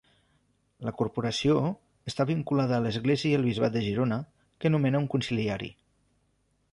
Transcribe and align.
La 0.87 0.93
corporació 1.01 1.57
està 2.13 2.25
vinculada 2.31 2.75
a 2.77 2.81
l'Església 2.85 3.33
i 3.35 3.41
al 3.41 3.45
Bisbat 3.49 3.75
de 3.77 3.83
Girona, 3.89 4.17
que 4.65 4.73
nomena 4.77 5.03
un 5.05 5.09
consiliari. 5.15 5.71